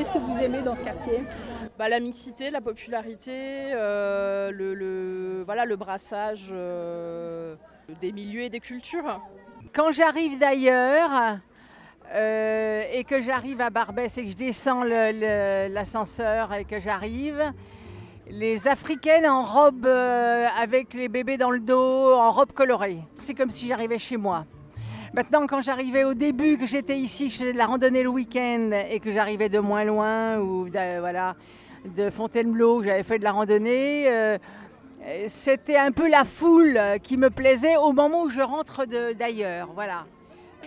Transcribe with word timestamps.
Qu'est-ce 0.00 0.12
que 0.12 0.18
vous 0.18 0.38
aimez 0.38 0.62
dans 0.62 0.74
ce 0.74 0.80
quartier? 0.80 1.20
Bah, 1.78 1.90
La 1.90 2.00
mixité, 2.00 2.50
la 2.50 2.62
popularité, 2.62 3.70
euh, 3.74 4.50
le, 4.50 5.42
voilà, 5.44 5.66
le 5.66 5.76
brassage 5.76 6.48
euh, 6.52 7.54
des 8.00 8.10
milieux 8.10 8.40
et 8.40 8.48
des 8.48 8.60
cultures. 8.60 9.20
Quand 9.74 9.92
j'arrive 9.92 10.38
d'ailleurs 10.38 11.36
euh, 12.14 12.82
et 12.90 13.04
que 13.04 13.20
j'arrive 13.20 13.60
à 13.60 13.68
Barbès 13.68 14.16
et 14.16 14.24
que 14.24 14.30
je 14.30 14.36
descends 14.36 14.84
l'ascenseur 14.84 16.54
et 16.54 16.64
que 16.64 16.80
j'arrive, 16.80 17.52
les 18.30 18.68
Africaines 18.68 19.26
en 19.26 19.42
robe 19.42 19.86
avec 19.86 20.94
les 20.94 21.10
bébés 21.10 21.36
dans 21.36 21.50
le 21.50 21.60
dos, 21.60 22.14
en 22.14 22.30
robe 22.30 22.52
colorée. 22.52 23.00
C'est 23.18 23.34
comme 23.34 23.50
si 23.50 23.68
j'arrivais 23.68 23.98
chez 23.98 24.16
moi. 24.16 24.46
Maintenant, 25.12 25.48
quand 25.48 25.60
j'arrivais 25.60 26.04
au 26.04 26.14
début, 26.14 26.56
que 26.56 26.66
j'étais 26.66 26.96
ici, 26.96 27.26
que 27.26 27.32
je 27.32 27.38
faisais 27.38 27.52
de 27.52 27.58
la 27.58 27.66
randonnée 27.66 28.04
le 28.04 28.10
week-end 28.10 28.70
et 28.88 29.00
que 29.00 29.10
j'arrivais 29.10 29.48
de 29.48 29.58
moins 29.58 29.82
loin 29.82 30.38
ou 30.38 30.68
de, 30.68 31.00
voilà, 31.00 31.34
de 31.84 32.10
Fontainebleau, 32.10 32.84
j'avais 32.84 33.02
fait 33.02 33.18
de 33.18 33.24
la 33.24 33.32
randonnée, 33.32 34.08
euh, 34.08 34.38
c'était 35.26 35.76
un 35.76 35.90
peu 35.90 36.08
la 36.08 36.24
foule 36.24 36.78
qui 37.02 37.16
me 37.16 37.28
plaisait 37.28 37.76
au 37.76 37.92
moment 37.92 38.22
où 38.22 38.30
je 38.30 38.40
rentre 38.40 38.84
d'ailleurs. 39.18 39.70
Voilà. 39.74 40.06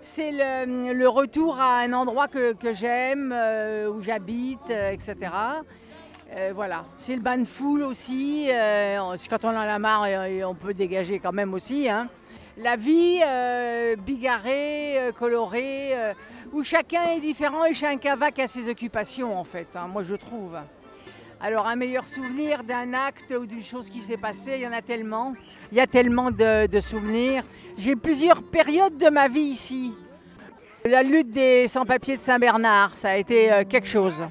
C'est 0.00 0.32
le, 0.32 1.06
retour 1.06 1.60
à 1.60 1.78
un 1.78 1.92
endroit 1.92 2.26
que, 2.26 2.56
j'aime, 2.72 3.32
euh, 3.32 3.88
où 3.88 4.02
j'habite, 4.02 4.68
euh, 4.70 4.90
etc. 4.90 5.30
voilà, 6.52 6.84
c'est 6.98 7.14
le 7.14 7.22
bain 7.22 7.38
de 7.38 7.44
foule 7.44 7.84
aussi. 7.84 8.48
quand 9.30 9.44
on 9.44 9.50
en 9.50 9.60
a 9.60 9.78
marre, 9.78 10.08
on 10.44 10.54
peut 10.54 10.74
dégager 10.74 11.20
quand 11.20 11.32
même 11.32 11.54
aussi. 11.54 11.88
Hein 11.88 12.08
la 12.56 12.76
vie 12.76 13.20
euh, 13.24 13.96
bigarrée, 13.96 14.98
euh, 14.98 15.12
colorée, 15.12 15.92
euh, 15.94 16.12
où 16.52 16.62
chacun 16.62 17.10
est 17.16 17.20
différent 17.20 17.64
et 17.64 17.74
chacun 17.74 18.14
va 18.16 18.30
qu'à 18.30 18.46
ses 18.46 18.68
occupations 18.68 19.36
en 19.36 19.44
fait, 19.44 19.68
hein, 19.74 19.88
moi 19.88 20.02
je 20.02 20.14
trouve. 20.14 20.56
Alors 21.40 21.66
un 21.66 21.76
meilleur 21.76 22.06
souvenir 22.06 22.62
d'un 22.62 22.94
acte 22.94 23.34
ou 23.38 23.44
d'une 23.44 23.62
chose 23.62 23.90
qui 23.90 24.02
s'est 24.02 24.16
passée, 24.16 24.52
il 24.56 24.60
y 24.60 24.66
en 24.66 24.72
a 24.72 24.82
tellement. 24.82 25.34
Il 25.72 25.78
y 25.78 25.80
a 25.80 25.86
tellement 25.86 26.30
de, 26.30 26.80
souvenirs. 26.80 27.42
J'ai 27.76 27.96
plusieurs 27.96 28.42
périodes 28.50 28.96
de 28.96 29.08
ma 29.08 29.26
vie 29.26 29.40
ici. 29.40 29.92
La 30.84 31.02
lutte 31.02 31.30
des 31.30 31.66
sans-papiers 31.66 32.16
de 32.16 32.20
Saint-Bernard, 32.20 32.96
ça 32.96 33.10
a 33.10 33.16
été 33.16 33.64
quelque 33.68 33.88
chose. 33.88 34.22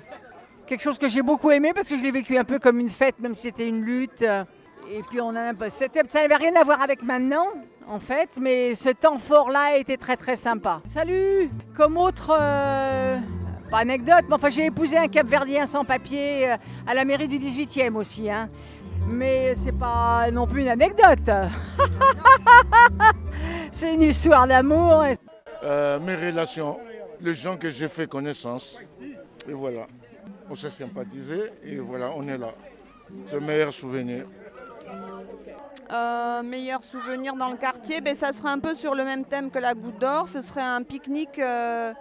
Quelque 0.65 0.81
chose 0.81 0.97
que 0.97 1.09
j'ai 1.09 1.21
beaucoup 1.21 1.51
aimé 1.51 1.71
parce 1.75 1.89
que 1.89 1.97
je 1.97 2.03
l'ai 2.03 2.11
vécu 2.11 2.37
un 2.37 2.45
peu 2.45 2.59
comme 2.59 2.79
une 2.79 2.89
fête, 2.89 3.19
même 3.19 3.33
si 3.33 3.43
c'était 3.43 3.67
une 3.67 3.83
lutte. 3.83 4.21
Et 4.21 5.01
puis 5.09 5.19
on 5.19 5.35
a 5.35 5.53
ça 5.69 5.87
n'avait 6.21 6.35
rien 6.35 6.55
à 6.55 6.63
voir 6.63 6.81
avec 6.81 7.03
maintenant, 7.03 7.47
en 7.87 7.99
fait, 7.99 8.37
mais 8.39 8.75
ce 8.75 8.89
temps 8.89 9.17
fort-là 9.17 9.77
était 9.77 9.97
très 9.97 10.17
très 10.17 10.35
sympa. 10.35 10.81
Salut 10.87 11.49
Comme 11.75 11.97
autre, 11.97 12.35
euh, 12.39 13.17
pas 13.69 13.79
anecdote, 13.79 14.25
mais 14.27 14.35
enfin 14.35 14.49
j'ai 14.49 14.65
épousé 14.65 14.97
un 14.97 15.07
Cap-Verdien 15.07 15.65
sans 15.65 15.85
papier 15.85 16.51
euh, 16.51 16.55
à 16.87 16.93
la 16.93 17.05
mairie 17.05 17.27
du 17.27 17.37
18e 17.37 17.95
aussi, 17.95 18.29
hein. 18.29 18.49
mais 19.07 19.53
c'est 19.55 19.77
pas 19.77 20.29
non 20.31 20.47
plus 20.47 20.61
une 20.61 20.69
anecdote. 20.69 21.29
c'est 23.71 23.93
une 23.93 24.03
histoire 24.03 24.47
d'amour. 24.47 25.03
Euh, 25.63 25.99
mes 25.99 26.15
relations, 26.15 26.79
les 27.21 27.33
gens 27.33 27.57
que 27.57 27.69
j'ai 27.69 27.87
fait 27.87 28.07
connaissance, 28.07 28.79
et 29.47 29.53
voilà, 29.53 29.87
on 30.49 30.55
s'est 30.55 30.69
sympathisé 30.69 31.51
et 31.63 31.77
voilà, 31.77 32.11
on 32.15 32.27
est 32.27 32.37
là. 32.37 32.53
C'est 33.25 33.39
le 33.39 33.45
meilleur 33.45 33.71
souvenir. 33.71 34.25
Euh, 35.93 36.41
meilleur 36.41 36.83
souvenir 36.83 37.35
dans 37.35 37.49
le 37.49 37.57
quartier, 37.57 38.01
ben, 38.01 38.15
ça 38.15 38.31
serait 38.31 38.49
un 38.49 38.59
peu 38.59 38.73
sur 38.73 38.95
le 38.95 39.03
même 39.03 39.25
thème 39.25 39.51
que 39.51 39.59
la 39.59 39.75
Goutte 39.75 39.99
d'Or. 39.99 40.27
Ce 40.27 40.41
serait 40.41 40.63
un 40.63 40.81
pique-nique, 40.81 41.37
euh, 41.37 41.93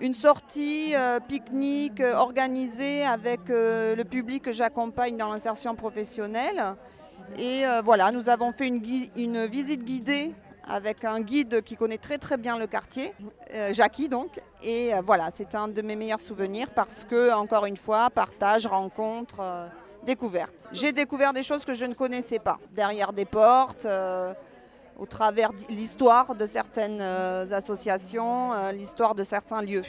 une 0.00 0.14
sortie 0.14 0.92
euh, 0.96 1.20
pique-nique 1.20 2.00
organisée 2.00 3.04
avec 3.04 3.40
le 3.48 4.02
public 4.02 4.42
que 4.44 4.52
j'accompagne 4.52 5.16
dans 5.16 5.30
l'insertion 5.30 5.76
professionnelle. 5.76 6.74
Et 7.38 7.64
voilà, 7.84 8.12
nous 8.12 8.28
avons 8.28 8.52
fait 8.52 8.68
une, 8.68 9.46
visite 9.46 9.84
guidée 9.84 10.32
avec 10.68 11.04
un 11.04 11.20
guide 11.20 11.62
qui 11.62 11.76
connaît 11.76 11.98
très 11.98 12.18
très 12.18 12.36
bien 12.36 12.58
le 12.58 12.66
quartier, 12.66 13.14
Jackie 13.72 14.08
donc. 14.08 14.40
Et 14.62 14.92
voilà, 15.04 15.30
c'est 15.32 15.54
un 15.54 15.68
de 15.68 15.82
mes 15.82 15.96
meilleurs 15.96 16.20
souvenirs 16.20 16.68
parce 16.74 17.04
que, 17.04 17.32
encore 17.32 17.66
une 17.66 17.76
fois, 17.76 18.10
partage, 18.10 18.66
rencontre 18.66 19.68
J'ai 20.72 20.92
découvert 20.92 21.32
des 21.32 21.42
choses 21.42 21.64
que 21.64 21.74
je 21.74 21.84
ne 21.84 21.94
connaissais 21.94 22.38
pas, 22.38 22.56
derrière 22.72 23.12
des 23.12 23.24
portes, 23.24 23.86
euh, 23.86 24.32
au 24.98 25.06
travers 25.06 25.52
de 25.52 25.58
l'histoire 25.68 26.34
de 26.34 26.46
certaines 26.46 27.00
euh, 27.00 27.44
associations, 27.50 28.52
euh, 28.52 28.72
l'histoire 28.72 29.14
de 29.16 29.24
certains 29.24 29.62
lieux. 29.62 29.82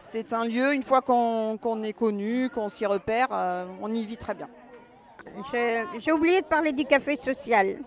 C'est 0.00 0.32
un 0.32 0.44
lieu, 0.44 0.74
une 0.74 0.82
fois 0.82 1.02
qu'on 1.02 1.82
est 1.82 1.92
connu, 1.92 2.50
qu'on 2.50 2.68
s'y 2.68 2.86
repère, 2.86 3.28
on 3.82 3.90
y 3.92 4.06
vit 4.06 4.16
très 4.16 4.34
bien. 4.34 4.48
J'ai 5.98 6.12
oublié 6.12 6.40
de 6.40 6.46
parler 6.46 6.72
du 6.72 6.84
café 6.84 7.18
social. 7.20 7.78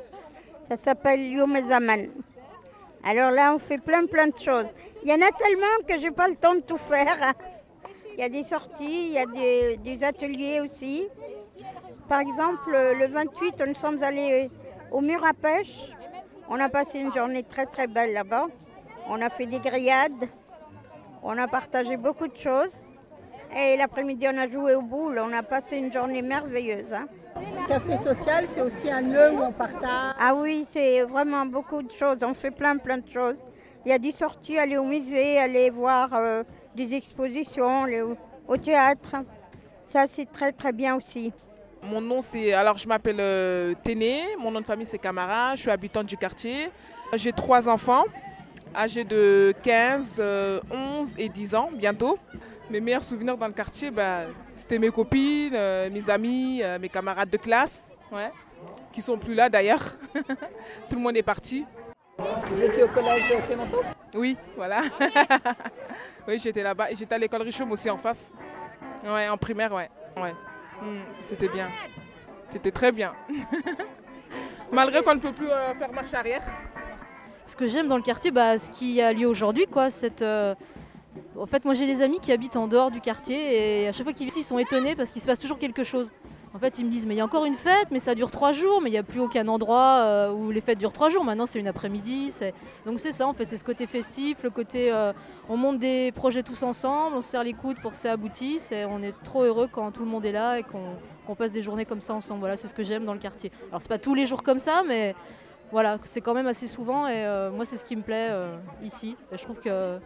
Ça 0.68 0.76
s'appelle 0.76 1.22
Yomezaman. 1.22 2.10
Alors 3.06 3.32
là, 3.32 3.54
on 3.56 3.60
fait 3.60 3.78
plein 3.78 4.06
plein 4.08 4.28
de 4.28 4.38
choses. 4.38 4.68
Il 5.04 5.10
y 5.10 5.14
en 5.14 5.22
a 5.22 5.32
tellement 5.32 5.88
que 5.88 5.98
je 5.98 6.04
n'ai 6.04 6.12
pas 6.12 6.28
le 6.28 6.36
temps 6.36 6.54
de 6.54 6.60
tout 6.60 6.78
faire. 6.78 7.16
Il 8.14 8.20
y 8.20 8.24
a 8.24 8.30
des 8.30 8.44
sorties, 8.44 9.08
il 9.08 9.14
y 9.14 9.18
a 9.18 9.26
des 9.78 10.04
ateliers 10.04 10.60
aussi. 10.60 11.08
Par 12.12 12.20
exemple, 12.20 12.72
le 12.72 13.08
28, 13.08 13.64
nous 13.68 13.76
sommes 13.76 14.04
allés 14.04 14.52
au 14.92 15.00
mur 15.00 15.26
à 15.26 15.32
pêche. 15.32 15.94
On 16.50 16.60
a 16.60 16.68
passé 16.68 17.00
une 17.00 17.14
journée 17.14 17.42
très 17.42 17.66
très 17.66 17.88
belle 17.88 18.12
là-bas. 18.12 18.48
On 19.08 19.22
a 19.22 19.30
fait 19.30 19.46
des 19.46 19.60
grillades. 19.60 20.28
On 21.24 21.38
a 21.38 21.48
partagé 21.48 21.96
beaucoup 21.96 22.28
de 22.28 22.36
choses. 22.36 22.74
Et 23.56 23.78
l'après-midi, 23.78 24.28
on 24.30 24.38
a 24.38 24.50
joué 24.50 24.76
au 24.76 24.82
boule. 24.82 25.22
On 25.24 25.32
a 25.32 25.42
passé 25.42 25.78
une 25.78 25.94
journée 25.94 26.22
merveilleuse. 26.22 26.92
Hein. 26.92 27.08
Le 27.38 27.66
café 27.70 27.96
social, 27.96 28.46
c'est 28.52 28.62
aussi 28.62 28.92
un 28.92 29.04
lieu 29.04 29.32
où 29.32 29.44
on 29.44 29.54
partage. 29.54 30.14
Ah 30.20 30.36
oui, 30.36 30.68
c'est 30.70 31.04
vraiment 31.04 31.46
beaucoup 31.46 31.82
de 31.82 31.94
choses. 31.94 32.18
On 32.24 32.34
fait 32.34 32.52
plein 32.52 32.76
plein 32.76 32.98
de 32.98 33.08
choses. 33.08 33.38
Il 33.86 33.90
y 33.90 33.94
a 33.94 34.00
des 34.00 34.12
sorties, 34.12 34.60
aller 34.60 34.76
au 34.76 34.84
musée, 34.84 35.40
aller 35.40 35.70
voir 35.70 36.14
euh, 36.14 36.44
des 36.76 36.94
expositions, 36.94 37.84
aller 37.84 38.04
au 38.50 38.58
théâtre. 38.58 39.16
Ça, 39.86 40.08
c'est 40.10 40.30
très 40.30 40.52
très 40.52 40.74
bien 40.74 40.98
aussi. 40.98 41.32
Mon 41.84 42.00
nom 42.00 42.22
c'est, 42.22 42.53
alors 42.53 42.78
je 42.78 42.88
m'appelle 42.88 43.19
euh, 43.19 43.74
Téné, 43.84 44.36
mon 44.40 44.52
nom 44.52 44.62
de 44.62 44.66
famille 44.66 44.86
c'est 44.86 45.00
Camara, 45.00 45.56
je 45.56 45.62
suis 45.62 45.72
habitante 45.72 46.06
du 46.06 46.16
quartier. 46.16 46.69
J'ai 47.14 47.34
trois 47.34 47.68
enfants, 47.68 48.06
âgés 48.75 49.03
de 49.03 49.53
15, 49.64 50.20
11 50.20 50.22
euh, 50.22 50.59
et 51.18 51.28
10 51.28 51.56
ans 51.56 51.70
bientôt. 51.74 52.20
Mes 52.70 52.80
meilleurs 52.80 53.03
souvenirs 53.03 53.36
dans 53.36 53.47
le 53.47 53.53
quartier, 53.53 53.90
bah, 53.91 54.22
c'était 54.53 54.78
mes 54.78 54.91
copines, 54.91 55.53
euh, 55.56 55.90
mes 55.90 56.09
amis, 56.09 56.62
mes 56.80 56.88
camarades 56.88 57.30
de 57.30 57.38
classe, 57.38 57.91
ouais, 58.12 58.31
qui 58.94 59.02
sont 59.02 59.18
plus 59.18 59.34
là 59.34 59.50
d'ailleurs. 59.50 59.84
Tout 60.90 60.96
le 60.96 61.02
monde 61.02 61.18
est 61.18 61.24
parti. 61.24 61.66
Vous 62.18 62.62
étiez 62.62 62.84
au 62.84 62.88
collège 62.90 63.34
Clémenceau? 63.47 63.81
Oui, 64.14 64.38
voilà. 64.56 64.84
oui, 66.28 66.38
j'étais 66.38 66.62
là-bas 66.62 66.90
j'étais 66.94 67.16
à 67.16 67.18
l'école 67.18 67.41
Richaume 67.41 67.72
aussi 67.72 67.90
en 67.90 67.97
face. 67.97 68.34
Ouais, 69.03 69.28
en 69.28 69.38
primaire, 69.38 69.74
ouais. 69.74 69.90
ouais. 70.18 70.34
Hmm, 70.81 71.00
c'était 71.28 71.47
bien. 71.47 71.68
C'était 72.50 72.72
très 72.72 72.92
bien. 72.92 73.14
Malgré 74.72 75.03
qu'on 75.03 75.16
ne 75.16 75.19
peut 75.19 75.31
plus 75.31 75.50
euh, 75.50 75.75
faire 75.75 75.94
marche 75.94 76.14
arrière. 76.14 76.44
Ce 77.46 77.56
que 77.56 77.68
j'aime 77.68 77.88
dans 77.88 77.97
le 77.97 78.03
quartier, 78.03 78.31
bah, 78.31 78.58
ce 78.58 78.72
qui 78.72 79.02
a 79.02 79.14
lieu 79.14 79.28
aujourd'hui, 79.28 79.68
quoi, 79.68 79.90
cette, 79.90 80.22
euh, 80.22 80.56
En 81.38 81.46
fait, 81.46 81.66
moi 81.66 81.74
j'ai 81.74 81.86
des 81.86 82.02
amis 82.02 82.20
qui 82.20 82.31
habitent 82.31 82.56
en 82.56 82.68
dehors 82.68 82.90
du 82.90 83.02
quartier 83.02 83.84
et 83.84 83.88
à 83.88 83.91
chaque 83.91 84.03
fois 84.03 84.14
qu'ils 84.14 84.28
viennent 84.28 84.40
ils 84.40 84.46
sont 84.46 84.58
étonnés 84.58 84.96
parce 84.96 85.12
qu'il 85.12 85.22
se 85.22 85.28
passe 85.28 85.40
toujours 85.40 85.59
quelque 85.59 85.84
chose. 85.84 86.12
En 86.54 86.60
fait, 86.60 86.80
ils 86.80 86.86
me 86.86 86.92
disent, 86.92 87.06
mais 87.06 87.16
il 87.16 87.18
y 87.18 87.22
a 87.22 87.26
encore 87.26 87.46
une 87.46 87.56
fête, 87.56 87.88
mais 87.92 88.00
ça 88.00 88.14
dure 88.14 88.30
trois 88.30 88.52
jours, 88.52 88.82
mais 88.82 88.90
il 88.90 88.92
n'y 88.92 89.00
a 89.00 89.04
plus 89.04 89.22
aucun 89.22 89.48
endroit 89.48 90.02
euh, 90.02 90.32
où 90.32 90.52
les 90.52 90.60
fêtes 90.60 90.78
durent 90.78 90.92
trois 90.92 91.10
jours. 91.10 91.24
Maintenant, 91.24 91.46
c'est 91.46 91.60
une 91.60 91.68
après-midi. 91.68 92.34
Donc 92.86 93.00
c'est 93.00 93.14
ça, 93.14 93.26
en 93.26 93.34
fait, 93.34 93.46
c'est 93.46 93.56
ce 93.56 93.64
côté 93.64 93.88
festif, 93.88 94.44
le 94.44 94.50
côté, 94.50 94.92
euh, 94.92 95.14
on 95.48 95.56
monte 95.56 95.80
des 95.80 96.12
projets 96.12 96.44
tous 96.44 96.62
ensemble, 96.64 97.16
on 97.16 97.22
se 97.22 97.30
serre 97.30 97.46
les 97.46 97.54
coudes 97.54 97.80
pour 97.82 97.94
que 97.94 97.98
ça 97.98 98.12
aboutisse, 98.12 98.74
et 98.74 98.84
on 98.84 99.02
est 99.02 99.14
trop 99.24 99.44
heureux 99.44 99.70
quand 99.72 99.92
tout 99.92 100.03
le 100.03 100.09
monde 100.09 100.26
est 100.26 100.34
là 100.34 100.59
et 100.59 100.64
qu'on 100.64 101.36
passe 101.36 101.52
des 101.52 101.62
journées 101.62 101.86
comme 101.86 102.02
ça 102.02 102.14
ensemble. 102.14 102.42
Voilà, 102.42 102.58
c'est 102.58 102.68
ce 102.68 102.74
que 102.74 102.84
j'aime 102.84 103.06
dans 103.06 103.14
le 103.14 103.20
quartier. 103.20 103.50
Alors 103.70 103.82
c'est 103.82 103.88
pas 103.88 103.97
tous 103.97 104.14
les 104.14 104.26
jours 104.26 104.44
comme 104.44 104.59
ça, 104.59 104.84
mais 104.86 105.16
voilà, 105.72 106.00
c'est 106.04 106.20
quand 106.20 106.34
même 106.34 106.47
assez 106.47 106.68
souvent, 106.68 107.08
et 107.08 107.26
euh, 107.26 107.50
moi 107.50 107.64
c'est 107.64 107.78
ce 107.78 107.86
qui 107.86 107.96
me 107.96 108.02
plaît 108.02 108.30
ici. 108.84 109.16
Et 109.32 109.38
je 109.38 109.44
trouve 109.44 109.62
que 109.62 110.00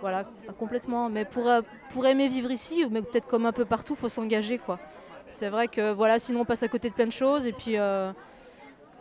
voilà, 0.00 0.24
complètement. 0.58 1.08
Mais 1.08 1.24
pour, 1.24 1.48
pour 1.90 2.06
aimer 2.06 2.26
vivre 2.26 2.50
ici, 2.50 2.84
mais 2.90 3.02
peut-être 3.02 3.28
comme 3.28 3.46
un 3.46 3.52
peu 3.52 3.64
partout, 3.64 3.94
il 3.94 4.00
faut 4.00 4.08
s'engager, 4.08 4.58
quoi. 4.58 4.80
C'est 5.28 5.48
vrai 5.48 5.68
que 5.68 5.92
voilà, 5.92 6.18
sinon 6.18 6.40
on 6.40 6.44
passe 6.44 6.62
à 6.62 6.68
côté 6.68 6.88
de 6.88 6.94
plein 6.94 7.06
de 7.06 7.12
choses 7.12 7.46
et 7.46 7.52
puis 7.52 7.76
euh, 7.76 8.12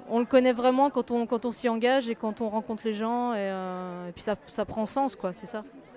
on 0.09 0.19
le 0.19 0.25
connaît 0.25 0.53
vraiment 0.53 0.89
quand 0.89 1.11
on, 1.11 1.25
quand 1.25 1.45
on 1.45 1.51
s'y 1.51 1.69
engage 1.69 2.09
et 2.09 2.15
quand 2.15 2.41
on 2.41 2.49
rencontre 2.49 2.83
les 2.85 2.93
gens 2.93 3.33
et, 3.33 3.37
euh, 3.39 4.11
puis 4.11 4.23
ça, 4.23 4.35
ça, 4.47 4.65
prend 4.65 4.85
sens 4.85 5.15
quoi, 5.15 5.33
c'est 5.33 5.45
ça. 5.45 5.63